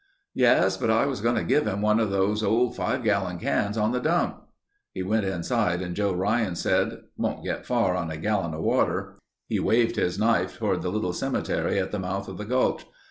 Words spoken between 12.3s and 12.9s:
the gulch.